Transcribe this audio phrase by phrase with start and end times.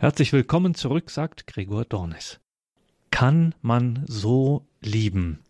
[0.00, 2.38] Herzlich willkommen zurück, sagt Gregor Dornis.
[3.10, 5.40] Kann man so lieben?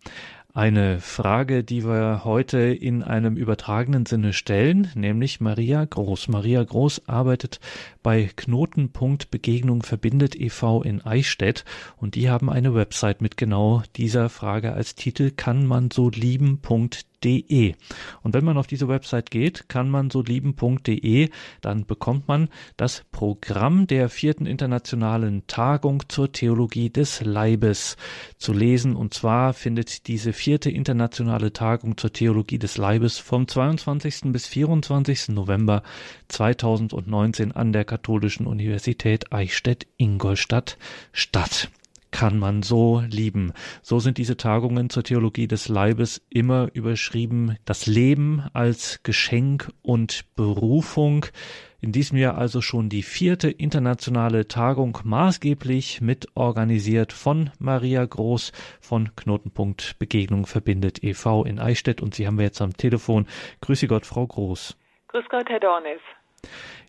[0.54, 6.28] Eine Frage, die wir heute in einem übertragenen Sinne stellen, nämlich Maria Groß.
[6.28, 7.60] Maria Groß arbeitet
[8.02, 10.82] bei Knotenpunkt Begegnung verbindet e.V.
[10.82, 11.66] in Eichstätt
[11.98, 17.17] und die haben eine Website mit genau dieser Frage als Titel kann man so lieben.de
[17.24, 17.74] lieben.de.
[18.22, 21.30] Und wenn man auf diese Website geht, kann man so lieben.de,
[21.60, 27.96] dann bekommt man das Programm der vierten internationalen Tagung zur Theologie des Leibes
[28.38, 28.96] zu lesen.
[28.96, 34.32] Und zwar findet diese vierte internationale Tagung zur Theologie des Leibes vom 22.
[34.32, 35.28] bis 24.
[35.30, 35.82] November
[36.28, 40.78] 2019 an der Katholischen Universität Eichstätt-Ingolstadt
[41.12, 41.70] statt
[42.18, 43.52] kann man so lieben.
[43.80, 47.58] So sind diese Tagungen zur Theologie des Leibes immer überschrieben.
[47.64, 51.26] Das Leben als Geschenk und Berufung.
[51.80, 59.14] In diesem Jahr also schon die vierte internationale Tagung maßgeblich mitorganisiert von Maria Groß von
[59.14, 61.44] Knotenpunkt Begegnung verbindet e.V.
[61.44, 63.28] in Eichstätt und Sie haben wir jetzt am Telefon.
[63.60, 64.76] Grüße Gott, Frau Groß.
[65.06, 66.00] Grüß Gott, Herr Dornis.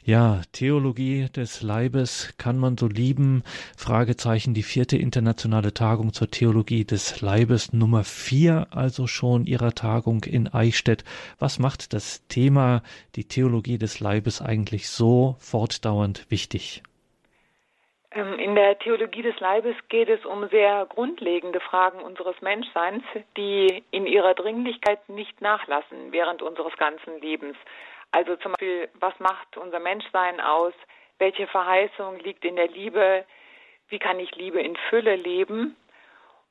[0.03, 3.43] Ja, Theologie des Leibes kann man so lieben.
[3.77, 10.23] Fragezeichen, die vierte internationale Tagung zur Theologie des Leibes, Nummer vier also schon ihrer Tagung
[10.23, 11.03] in Eichstätt.
[11.37, 12.81] Was macht das Thema,
[13.15, 16.81] die Theologie des Leibes eigentlich so fortdauernd wichtig?
[18.11, 23.03] Ähm, in der Theologie des Leibes geht es um sehr grundlegende Fragen unseres Menschseins,
[23.37, 27.55] die in ihrer Dringlichkeit nicht nachlassen während unseres ganzen Lebens.
[28.11, 30.73] Also zum Beispiel, was macht unser Menschsein aus?
[31.19, 33.25] Welche Verheißung liegt in der Liebe?
[33.89, 35.75] Wie kann ich Liebe in Fülle leben?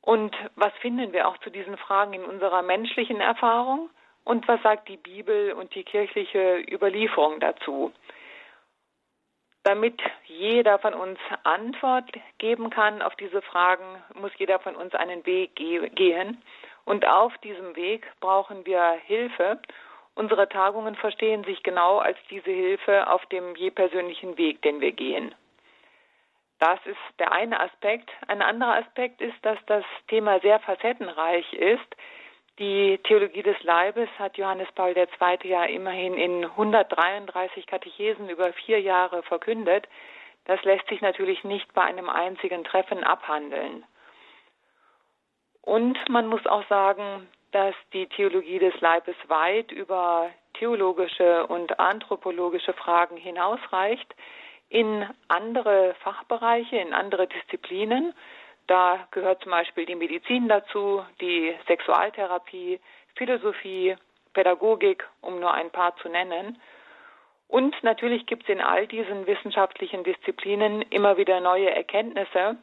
[0.01, 3.91] Und was finden wir auch zu diesen Fragen in unserer menschlichen Erfahrung?
[4.25, 7.93] Und was sagt die Bibel und die kirchliche Überlieferung dazu?
[9.65, 15.27] Damit jeder von uns Antwort geben kann auf diese Fragen, muss jeder von uns einen
[15.27, 16.43] Weg gehen.
[16.85, 19.61] Und auf diesem Weg brauchen wir Hilfe.
[20.19, 24.91] Unsere Tagungen verstehen sich genau als diese Hilfe auf dem je persönlichen Weg, den wir
[24.91, 25.33] gehen.
[26.59, 28.11] Das ist der eine Aspekt.
[28.27, 31.97] Ein anderer Aspekt ist, dass das Thema sehr facettenreich ist.
[32.59, 35.39] Die Theologie des Leibes hat Johannes Paul II.
[35.45, 39.87] ja immerhin in 133 Katechesen über vier Jahre verkündet.
[40.47, 43.85] Das lässt sich natürlich nicht bei einem einzigen Treffen abhandeln.
[45.63, 52.73] Und man muss auch sagen, dass die Theologie des Leibes weit über theologische und anthropologische
[52.73, 54.15] Fragen hinausreicht
[54.69, 58.13] in andere Fachbereiche, in andere Disziplinen.
[58.67, 62.81] Da gehört zum Beispiel die Medizin dazu, die Sexualtherapie,
[63.15, 63.97] Philosophie,
[64.35, 66.61] Pädagogik, um nur ein paar zu nennen.
[67.49, 72.57] Und natürlich gibt es in all diesen wissenschaftlichen Disziplinen immer wieder neue Erkenntnisse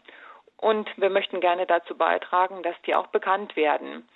[0.58, 4.08] und wir möchten gerne dazu beitragen, dass die auch bekannt werden.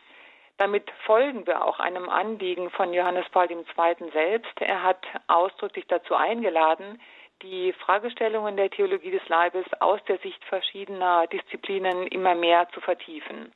[0.59, 3.64] Damit folgen wir auch einem Anliegen von Johannes Paul II.
[4.12, 4.52] selbst.
[4.59, 7.00] Er hat ausdrücklich dazu eingeladen,
[7.42, 13.53] die Fragestellungen der Theologie des Leibes aus der Sicht verschiedener Disziplinen immer mehr zu vertiefen.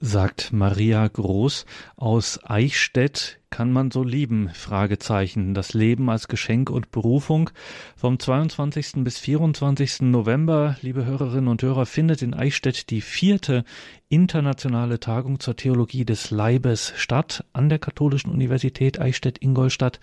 [0.00, 1.64] Sagt Maria Groß
[1.96, 4.50] aus Eichstätt kann man so lieben?
[4.52, 5.54] Fragezeichen.
[5.54, 7.50] Das Leben als Geschenk und Berufung.
[7.96, 9.04] Vom 22.
[9.04, 10.02] bis 24.
[10.02, 13.64] November, liebe Hörerinnen und Hörer, findet in Eichstätt die vierte
[14.08, 17.44] internationale Tagung zur Theologie des Leibes statt.
[17.52, 20.00] An der Katholischen Universität Eichstätt-Ingolstadt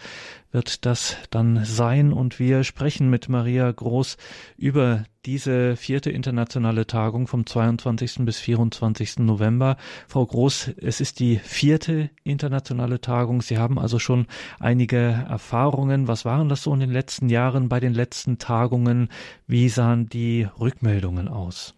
[0.51, 4.17] wird das dann sein und wir sprechen mit Maria Groß
[4.57, 8.17] über diese vierte internationale Tagung vom 22.
[8.19, 9.19] bis 24.
[9.19, 9.75] November.
[10.07, 13.34] Frau Groß, es ist die vierte internationale Tagung.
[13.41, 14.27] Sie haben also schon
[14.59, 16.07] einige Erfahrungen.
[16.07, 19.09] Was waren das so in den letzten Jahren bei den letzten Tagungen?
[19.47, 21.75] Wie sahen die Rückmeldungen aus?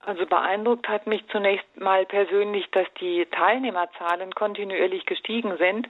[0.00, 5.88] Also beeindruckt hat mich zunächst mal persönlich, dass die Teilnehmerzahlen kontinuierlich gestiegen sind.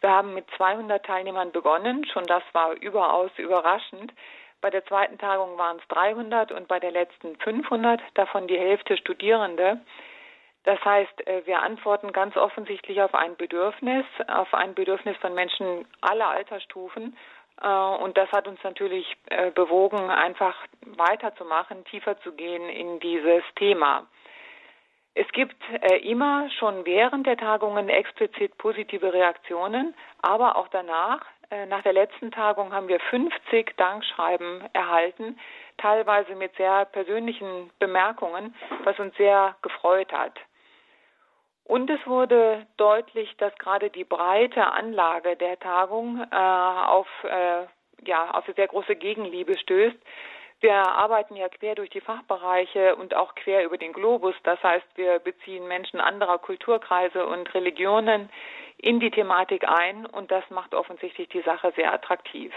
[0.00, 4.12] Wir haben mit 200 Teilnehmern begonnen, schon das war überaus überraschend.
[4.62, 8.96] Bei der zweiten Tagung waren es 300 und bei der letzten 500, davon die Hälfte
[8.96, 9.80] Studierende.
[10.64, 15.86] Das heißt, äh, wir antworten ganz offensichtlich auf ein Bedürfnis, auf ein Bedürfnis von Menschen
[16.00, 17.16] aller Altersstufen
[17.62, 23.42] äh, und das hat uns natürlich äh, bewogen, einfach weiterzumachen, tiefer zu gehen in dieses
[23.56, 24.06] Thema.
[25.14, 25.60] Es gibt
[26.02, 29.92] immer schon während der Tagungen explizit positive Reaktionen,
[30.22, 31.20] aber auch danach.
[31.66, 35.36] Nach der letzten Tagung haben wir 50 Dankschreiben erhalten,
[35.78, 38.54] teilweise mit sehr persönlichen Bemerkungen,
[38.84, 40.38] was uns sehr gefreut hat.
[41.64, 47.66] Und es wurde deutlich, dass gerade die breite Anlage der Tagung äh, auf äh,
[48.06, 49.96] ja, auf sehr große Gegenliebe stößt.
[50.60, 54.34] Wir arbeiten ja quer durch die Fachbereiche und auch quer über den Globus.
[54.42, 58.30] Das heißt, wir beziehen Menschen anderer Kulturkreise und Religionen
[58.76, 62.52] in die Thematik ein und das macht offensichtlich die Sache sehr attraktiv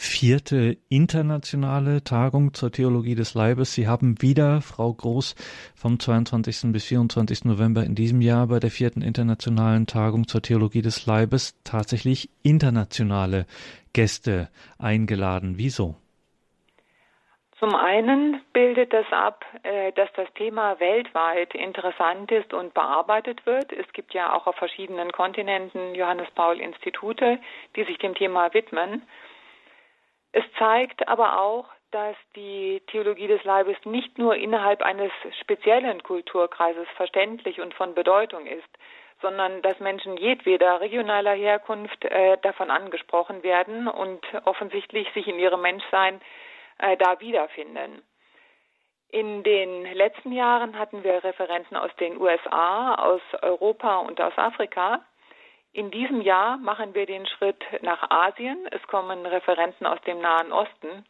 [0.00, 3.74] vierte internationale Tagung zur Theologie des Leibes.
[3.74, 5.34] Sie haben wieder, Frau Groß,
[5.74, 6.72] vom 22.
[6.72, 7.46] bis 24.
[7.46, 13.44] November in diesem Jahr bei der vierten internationalen Tagung zur Theologie des Leibes tatsächlich internationale
[13.92, 15.54] Gäste eingeladen.
[15.56, 15.96] Wieso?
[17.58, 23.72] Zum einen bildet das ab, äh, dass das Thema weltweit interessant ist und bearbeitet wird.
[23.72, 27.40] Es gibt ja auch auf verschiedenen Kontinenten Johannes Paul Institute,
[27.74, 29.02] die sich dem Thema widmen.
[30.32, 35.10] Es zeigt aber auch, dass die Theologie des Leibes nicht nur innerhalb eines
[35.40, 38.68] speziellen Kulturkreises verständlich und von Bedeutung ist,
[39.22, 45.62] sondern dass Menschen jedweder regionaler Herkunft äh, davon angesprochen werden und offensichtlich sich in ihrem
[45.62, 46.20] Menschsein
[46.78, 48.02] äh, da wiederfinden.
[49.10, 55.00] In den letzten Jahren hatten wir Referenten aus den USA, aus Europa und aus Afrika.
[55.72, 58.58] In diesem Jahr machen wir den Schritt nach Asien.
[58.70, 61.04] Es kommen Referenten aus dem Nahen Osten.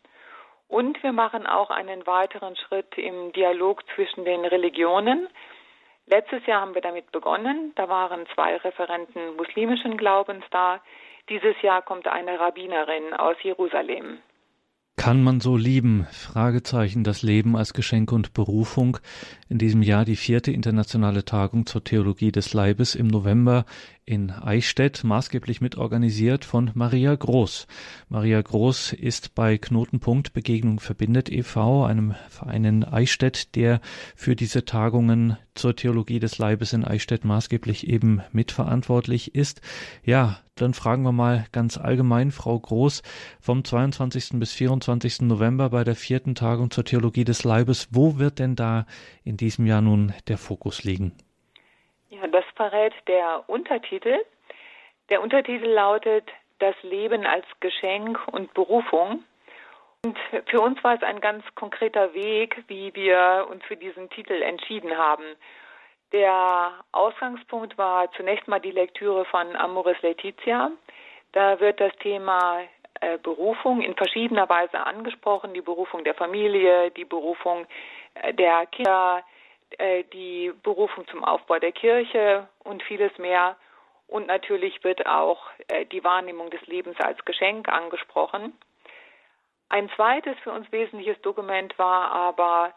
[0.67, 5.29] Und wir machen auch einen weiteren Schritt im Dialog zwischen den Religionen.
[6.07, 7.73] Letztes Jahr haben wir damit begonnen.
[7.77, 10.81] Da waren zwei Referenten muslimischen Glaubens da.
[11.29, 14.19] Dieses Jahr kommt eine Rabbinerin aus Jerusalem.
[14.97, 16.09] Kann man so lieben?
[16.11, 17.05] Fragezeichen.
[17.05, 18.99] Das Leben als Geschenk und Berufung.
[19.49, 23.65] In diesem Jahr die vierte internationale Tagung zur Theologie des Leibes im November
[24.09, 27.67] in Eichstätt, maßgeblich mitorganisiert von Maria Groß.
[28.09, 33.83] Maria Groß ist bei Knotenpunkt Begegnung verbindet e.V., einem Verein in Eichstätt, der
[34.17, 39.61] für diese Tagungen zur Theologie des Leibes in Eichstätt maßgeblich eben mitverantwortlich ist.
[40.03, 43.03] Ja, dann fragen wir mal ganz allgemein, Frau Groß,
[43.41, 44.31] vom 22.
[44.39, 45.21] bis 24.
[45.21, 48.87] November bei der vierten Tagung zur Theologie des Leibes, wo wird denn da
[49.23, 51.13] in diesem Jahr nun der Fokus liegen?
[52.21, 54.25] Ja, das verrät der Untertitel.
[55.09, 56.29] Der Untertitel lautet
[56.59, 59.25] Das Leben als Geschenk und Berufung.
[60.05, 64.43] Und für uns war es ein ganz konkreter Weg, wie wir uns für diesen Titel
[64.43, 65.25] entschieden haben.
[66.13, 70.71] Der Ausgangspunkt war zunächst mal die Lektüre von Amoris Laetitia.
[71.33, 72.63] Da wird das Thema
[73.01, 77.67] äh, Berufung in verschiedener Weise angesprochen, die Berufung der Familie, die Berufung
[78.15, 79.23] äh, der Kinder,
[79.77, 83.57] äh, die Berufung zum Aufbau der Kirche und vieles mehr.
[84.07, 88.57] Und natürlich wird auch äh, die Wahrnehmung des Lebens als Geschenk angesprochen.
[89.69, 92.73] Ein zweites für uns wesentliches Dokument war aber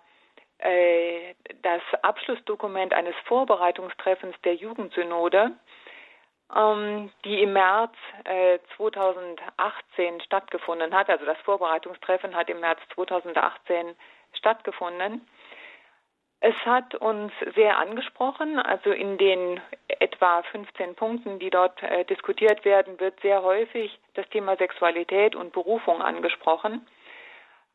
[0.58, 5.52] äh, das Abschlussdokument eines Vorbereitungstreffens der Jugendsynode,
[6.54, 7.94] ähm, die im März
[8.76, 11.10] 2018 stattgefunden hat.
[11.10, 13.96] Also das Vorbereitungstreffen hat im März 2018
[14.34, 15.26] stattgefunden.
[16.44, 18.58] Es hat uns sehr angesprochen.
[18.58, 24.28] Also in den etwa 15 Punkten, die dort äh, diskutiert werden, wird sehr häufig das
[24.30, 26.88] Thema Sexualität und Berufung angesprochen.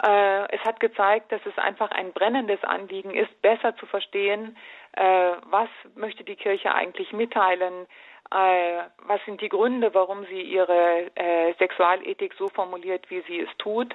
[0.05, 4.57] Äh, es hat gezeigt, dass es einfach ein brennendes Anliegen ist, besser zu verstehen,
[4.93, 7.87] äh, was möchte die Kirche eigentlich mitteilen,
[8.33, 13.57] äh, was sind die Gründe, warum sie ihre äh, Sexualethik so formuliert, wie sie es
[13.59, 13.95] tut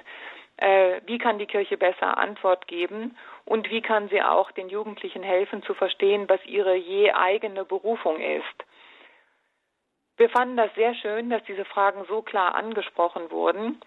[0.62, 5.22] äh, wie kann die Kirche besser Antwort geben und wie kann sie auch den Jugendlichen
[5.22, 8.64] helfen zu verstehen, was ihre je eigene Berufung ist.
[10.16, 13.80] Wir fanden das sehr schön, dass diese Fragen so klar angesprochen wurden.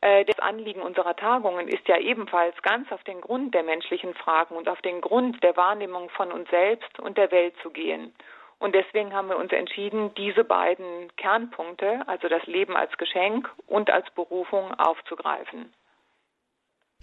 [0.00, 4.56] Äh, das Anliegen unserer Tagungen ist ja ebenfalls ganz auf den Grund der menschlichen Fragen
[4.56, 8.12] und auf den Grund der Wahrnehmung von uns selbst und der Welt zu gehen.
[8.58, 13.90] Und deswegen haben wir uns entschieden, diese beiden Kernpunkte, also das Leben als Geschenk und
[13.90, 15.74] als Berufung, aufzugreifen.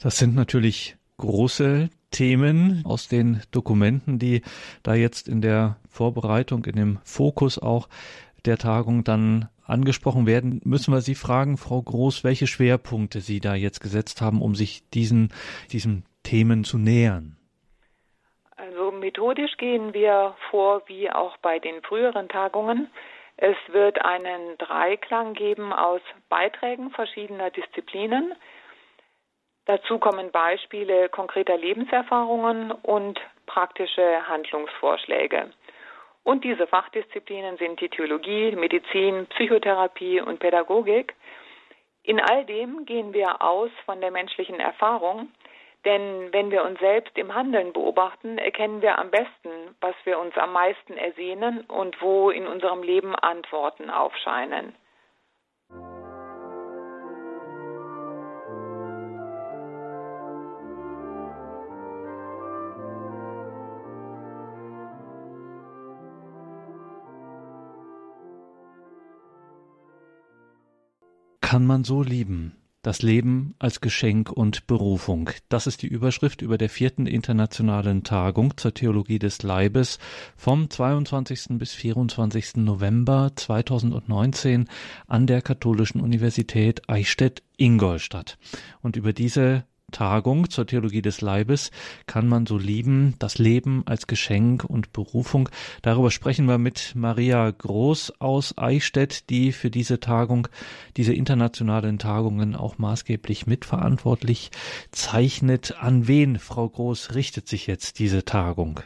[0.02, 4.42] Das sind natürlich große Themen aus den Dokumenten, die
[4.84, 7.90] da jetzt in der Vorbereitung, in dem Fokus auch
[8.46, 13.56] der Tagung dann angesprochen werden, müssen wir Sie fragen, Frau Groß, welche Schwerpunkte Sie da
[13.56, 15.30] jetzt gesetzt haben, um sich diesen,
[15.72, 17.38] diesen Themen zu nähern.
[18.56, 22.90] Also methodisch gehen wir vor wie auch bei den früheren Tagungen.
[23.38, 28.34] Es wird einen Dreiklang geben aus Beiträgen verschiedener Disziplinen.
[29.66, 35.52] Dazu kommen Beispiele konkreter Lebenserfahrungen und praktische Handlungsvorschläge.
[36.24, 41.16] Und diese Fachdisziplinen sind die Theologie, Medizin, Psychotherapie und Pädagogik.
[42.04, 45.30] In all dem gehen wir aus von der menschlichen Erfahrung,
[45.86, 50.38] denn wenn wir uns selbst im Handeln beobachten, erkennen wir am besten, was wir uns
[50.38, 54.76] am meisten ersehnen und wo in unserem Leben Antworten aufscheinen.
[71.54, 72.54] Kann man so lieben?
[72.82, 75.30] Das Leben als Geschenk und Berufung.
[75.50, 80.00] Das ist die Überschrift über der vierten internationalen Tagung zur Theologie des Leibes
[80.36, 81.60] vom 22.
[81.60, 82.56] bis 24.
[82.56, 84.68] November 2019
[85.06, 88.40] an der Katholischen Universität Eichstätt-Ingolstadt.
[88.82, 91.72] Und über diese Tagung zur Theologie des Leibes
[92.08, 95.48] kann man so lieben, das Leben als Geschenk und Berufung.
[95.82, 100.50] Darüber sprechen wir mit Maria Groß aus Eichstätt, die für diese Tagung,
[100.98, 104.52] diese internationalen Tagungen auch maßgeblich mitverantwortlich
[104.92, 105.76] zeichnet.
[105.80, 108.82] An wen, Frau Groß, richtet sich jetzt diese Tagung?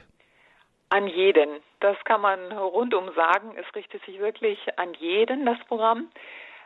[0.89, 1.49] An jeden.
[1.79, 3.51] Das kann man rundum sagen.
[3.59, 6.07] Es richtet sich wirklich an jeden, das Programm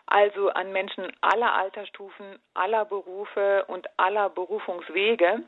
[0.05, 5.43] also an Menschen aller Altersstufen, aller Berufe und aller Berufungswege.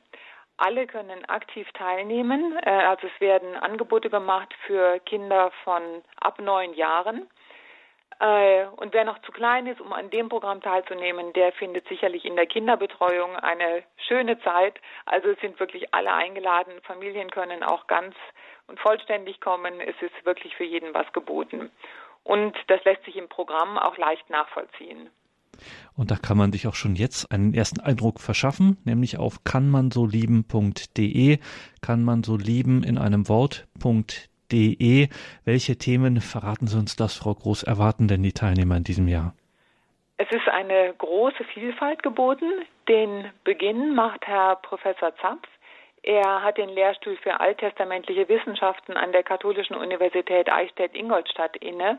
[0.57, 2.57] Alle können aktiv teilnehmen.
[2.63, 5.81] Äh, also es werden Angebote gemacht für Kinder von
[6.19, 7.27] ab neun Jahren.
[8.19, 12.25] Äh, und wer noch zu klein ist, um an dem Programm teilzunehmen, der findet sicherlich
[12.25, 14.79] in der Kinderbetreuung eine schöne Zeit.
[15.05, 16.73] Also es sind wirklich alle eingeladen.
[16.83, 18.15] Familien können auch ganz
[18.67, 19.81] und vollständig kommen.
[19.81, 21.71] Es ist wirklich für jeden was geboten.
[22.23, 25.09] Und das lässt sich im Programm auch leicht nachvollziehen.
[25.95, 31.37] Und da kann man sich auch schon jetzt einen ersten Eindruck verschaffen, nämlich auf kannmansolieben.de,
[31.81, 35.09] kann man so lieben in einem Wort.de.
[35.45, 39.35] Welche Themen verraten Sie uns das, Frau Groß, erwarten denn die Teilnehmer in diesem Jahr?
[40.17, 42.49] Es ist eine große Vielfalt geboten.
[42.87, 45.47] Den Beginn macht Herr Professor Zapf.
[46.03, 51.97] Er hat den Lehrstuhl für alttestamentliche Wissenschaften an der Katholischen Universität Eichstätt-Ingolstadt inne.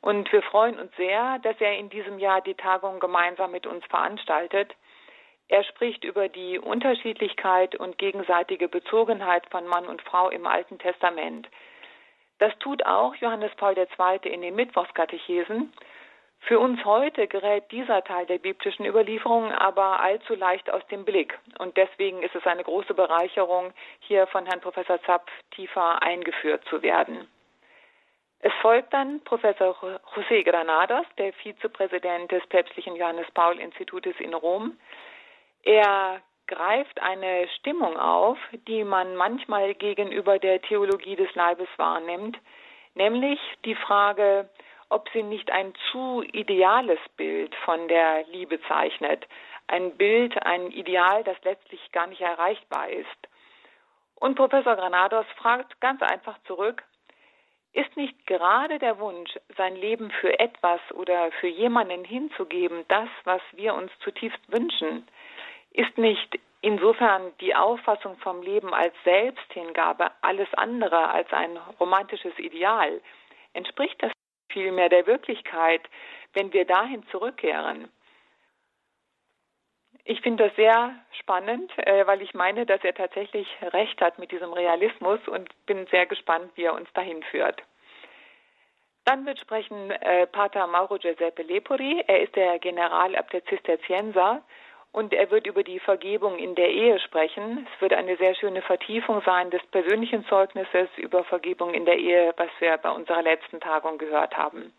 [0.00, 3.84] Und wir freuen uns sehr, dass er in diesem Jahr die Tagung gemeinsam mit uns
[3.86, 4.74] veranstaltet.
[5.48, 11.46] Er spricht über die Unterschiedlichkeit und gegenseitige Bezogenheit von Mann und Frau im Alten Testament.
[12.38, 14.32] Das tut auch Johannes Paul II.
[14.32, 15.70] in den Mittwochskatechesen.
[16.46, 21.38] Für uns heute gerät dieser Teil der biblischen Überlieferung aber allzu leicht aus dem Blick.
[21.58, 26.82] Und deswegen ist es eine große Bereicherung, hier von Herrn Professor Zapf tiefer eingeführt zu
[26.82, 27.26] werden.
[28.40, 29.74] Es folgt dann Professor
[30.14, 34.78] José Granados, der Vizepräsident des päpstlichen Johannes Paul Institutes in Rom.
[35.62, 38.36] Er greift eine Stimmung auf,
[38.68, 42.36] die man manchmal gegenüber der Theologie des Leibes wahrnimmt,
[42.94, 44.50] nämlich die Frage,
[44.94, 49.26] ob sie nicht ein zu ideales Bild von der Liebe zeichnet.
[49.66, 53.28] Ein Bild, ein Ideal, das letztlich gar nicht erreichbar ist.
[54.14, 56.84] Und Professor Granados fragt ganz einfach zurück,
[57.72, 63.42] ist nicht gerade der Wunsch, sein Leben für etwas oder für jemanden hinzugeben, das, was
[63.52, 65.08] wir uns zutiefst wünschen?
[65.72, 73.00] Ist nicht insofern die Auffassung vom Leben als Selbsthingabe alles andere als ein romantisches Ideal?
[73.54, 74.12] Entspricht das
[74.54, 75.82] vielmehr der Wirklichkeit,
[76.32, 77.88] wenn wir dahin zurückkehren.
[80.04, 84.32] Ich finde das sehr spannend, äh, weil ich meine, dass er tatsächlich recht hat mit
[84.32, 87.62] diesem Realismus und bin sehr gespannt, wie er uns dahin führt.
[89.06, 92.02] Dann wird sprechen äh, Pater Mauro Giuseppe Lepori.
[92.06, 94.42] Er ist der Generalabt der Zisterzienser
[94.94, 97.66] und er wird über die Vergebung in der Ehe sprechen.
[97.74, 102.32] Es wird eine sehr schöne Vertiefung sein des persönlichen Zeugnisses über Vergebung in der Ehe,
[102.36, 104.72] was wir bei unserer letzten Tagung gehört haben.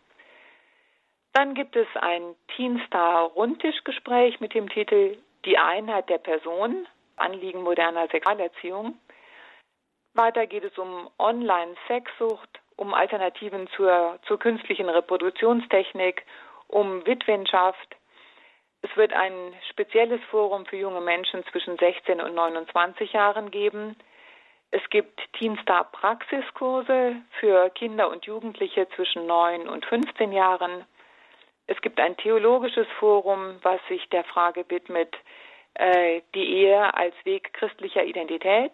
[1.34, 8.98] Dann gibt es ein Teenstar-Rundtischgespräch mit dem Titel Die Einheit der Person, Anliegen moderner Sexualerziehung.
[10.14, 16.24] Weiter geht es um Online-Sexsucht, um Alternativen zur, zur künstlichen Reproduktionstechnik,
[16.68, 17.96] um Witwenschaft,
[18.82, 23.96] es wird ein spezielles Forum für junge Menschen zwischen 16 und 29 Jahren geben.
[24.70, 30.84] Es gibt Teenstar Praxiskurse für Kinder und Jugendliche zwischen 9 und 15 Jahren.
[31.66, 35.16] Es gibt ein theologisches Forum, was sich der Frage widmet,
[35.74, 38.72] äh, die Ehe als Weg christlicher Identität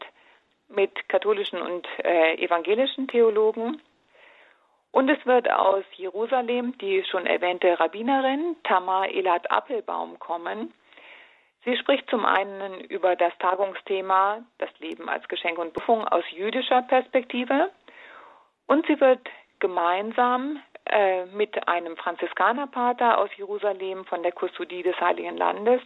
[0.68, 3.80] mit katholischen und äh, evangelischen Theologen.
[4.92, 10.72] Und es wird aus Jerusalem die schon erwähnte Rabbinerin Tamar Elat Appelbaum kommen.
[11.64, 16.82] Sie spricht zum einen über das Tagungsthema Das Leben als Geschenk und Berufung aus jüdischer
[16.82, 17.70] Perspektive
[18.66, 19.20] und sie wird
[19.61, 25.80] gemeinsam äh, mit einem Franziskanerpater aus Jerusalem von der Kustodie des Heiligen Landes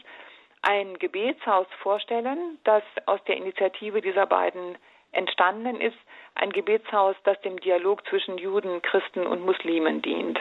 [0.62, 4.76] ein Gebetshaus vorstellen, das aus der Initiative dieser beiden
[5.16, 5.96] entstanden ist,
[6.34, 10.38] ein Gebetshaus, das dem Dialog zwischen Juden, Christen und Muslimen dient.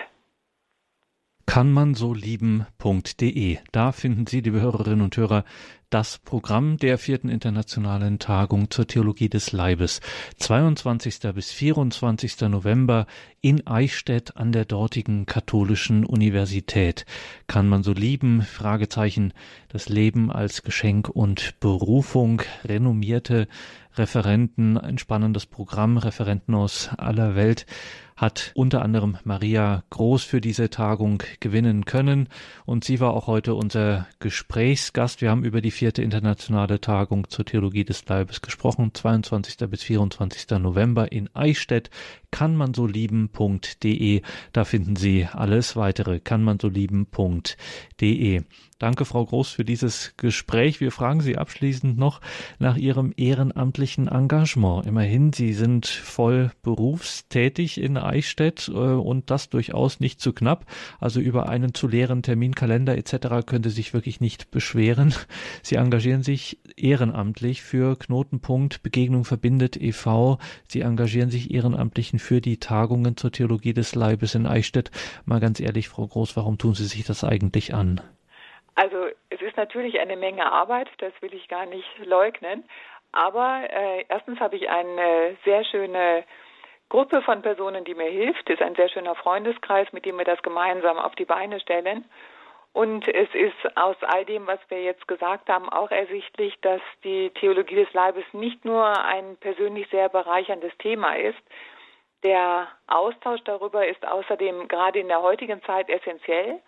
[1.46, 3.58] Kann man so lieben.de.
[3.72, 5.46] Da finden Sie, liebe Hörerinnen und Hörer,
[5.90, 10.02] das Programm der vierten internationalen Tagung zur Theologie des Leibes.
[10.38, 11.20] 22.
[11.34, 12.42] bis 24.
[12.50, 13.06] November
[13.40, 17.06] in Eichstätt an der dortigen katholischen Universität.
[17.48, 18.42] Kann man so lieben?
[18.42, 19.32] Fragezeichen.
[19.70, 22.42] Das Leben als Geschenk und Berufung.
[22.66, 23.48] Renommierte
[23.96, 27.66] Referenten, ein spannendes Programm, Referenten aus aller Welt
[28.16, 32.30] hat unter anderem Maria Groß für diese Tagung gewinnen können
[32.66, 35.22] und sie war auch heute unser Gesprächsgast.
[35.22, 39.58] Wir haben über die vierte internationale Tagung zur Theologie des Leibes gesprochen, 22.
[39.70, 40.60] bis 24.
[40.60, 41.90] November in Eichstätt.
[42.32, 44.22] Kann man so lieben.de.
[44.54, 46.20] Da finden Sie alles weitere.
[46.20, 48.44] Kann man so lieben.de.
[48.78, 50.82] Danke, Frau Groß, für dieses Gespräch.
[50.82, 52.20] Wir fragen Sie abschließend noch
[52.60, 54.86] nach Ihrem ehrenamtlichen Engagement.
[54.86, 60.66] Immerhin, Sie sind voll berufstätig in Eichstätt äh, und das durchaus nicht zu knapp.
[61.00, 63.46] Also über einen zu leeren Terminkalender etc.
[63.46, 65.14] können Sie sich wirklich nicht beschweren.
[65.64, 70.38] Sie engagieren sich ehrenamtlich für Knotenpunkt Begegnung verbindet e.V.
[70.68, 74.92] Sie engagieren sich ehrenamtlich für die Tagungen zur Theologie des Leibes in Eichstätt.
[75.24, 78.02] Mal ganz ehrlich, Frau Groß, warum tun Sie sich das eigentlich an?
[78.76, 82.66] Also es ist natürlich eine Menge Arbeit, das will ich gar nicht leugnen.
[83.14, 86.26] Aber äh, erstens habe ich eine sehr schöne
[86.90, 88.50] Gruppe von Personen, die mir hilft.
[88.50, 92.06] Es ist ein sehr schöner Freundeskreis, mit dem wir das gemeinsam auf die Beine stellen.
[92.74, 97.30] Und es ist aus all dem, was wir jetzt gesagt haben, auch ersichtlich, dass die
[97.30, 101.40] Theologie des Leibes nicht nur ein persönlich sehr bereicherndes Thema ist.
[102.26, 106.60] Der Austausch darüber ist außerdem gerade in der heutigen Zeit essentiell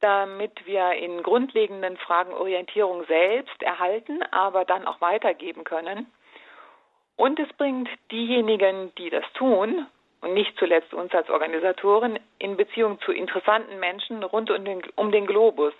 [0.00, 6.06] damit wir in grundlegenden Fragen Orientierung selbst erhalten, aber dann auch weitergeben können.
[7.16, 9.86] Und es bringt diejenigen, die das tun,
[10.20, 15.12] und nicht zuletzt uns als Organisatoren, in Beziehung zu interessanten Menschen rund um den, um
[15.12, 15.74] den Globus.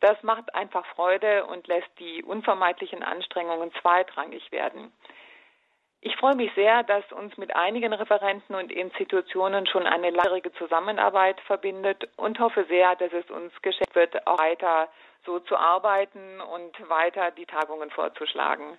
[0.00, 4.92] Das macht einfach Freude und lässt die unvermeidlichen Anstrengungen zweitrangig werden.
[6.06, 11.40] Ich freue mich sehr, dass uns mit einigen Referenten und Institutionen schon eine langjährige Zusammenarbeit
[11.46, 14.88] verbindet und hoffe sehr, dass es uns geschafft wird, auch weiter
[15.24, 18.78] so zu arbeiten und weiter die Tagungen vorzuschlagen.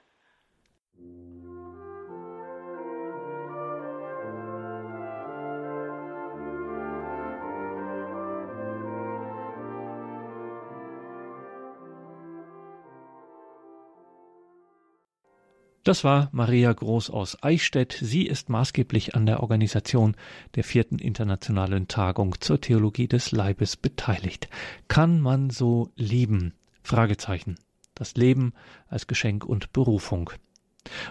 [15.85, 17.95] Das war Maria Groß aus Eichstätt.
[18.01, 20.15] Sie ist maßgeblich an der Organisation
[20.55, 24.49] der vierten internationalen Tagung zur Theologie des Leibes beteiligt.
[24.87, 26.55] Kann man so lieben?
[26.81, 27.59] Fragezeichen.
[27.93, 28.53] Das Leben
[28.87, 30.31] als Geschenk und Berufung.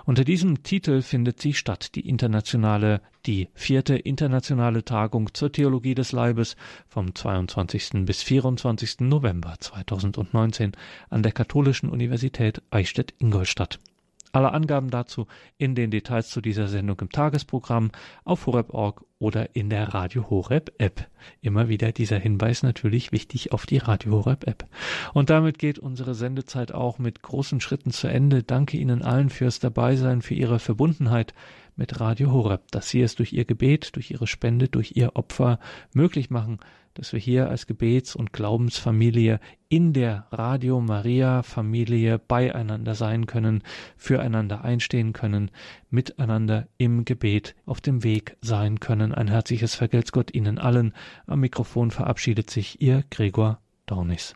[0.06, 6.10] Unter diesem Titel findet sie statt, die internationale, die vierte internationale Tagung zur Theologie des
[6.10, 6.56] Leibes
[6.88, 8.04] vom 22.
[8.06, 9.02] bis 24.
[9.02, 10.72] November 2019
[11.10, 13.78] an der Katholischen Universität Eichstätt-Ingolstadt.
[14.34, 17.92] Alle Angaben dazu in den Details zu dieser Sendung im Tagesprogramm
[18.24, 21.08] auf horeb.org oder in der Radio Horeb App.
[21.40, 24.66] Immer wieder dieser Hinweis natürlich wichtig auf die Radio Horeb App.
[25.12, 28.42] Und damit geht unsere Sendezeit auch mit großen Schritten zu Ende.
[28.42, 31.32] Danke Ihnen allen fürs Dabeisein, für Ihre Verbundenheit
[31.76, 35.60] mit Radio Horeb, dass Sie es durch Ihr Gebet, durch Ihre Spende, durch Ihr Opfer
[35.92, 36.58] möglich machen,
[36.94, 43.62] dass wir hier als Gebets- und Glaubensfamilie in der Radio Maria Familie beieinander sein können,
[43.96, 45.50] füreinander einstehen können,
[45.90, 49.12] miteinander im Gebet auf dem Weg sein können.
[49.12, 50.94] Ein herzliches Vergelt's Gott Ihnen allen.
[51.26, 54.34] Am Mikrofon verabschiedet sich Ihr Gregor Dornis.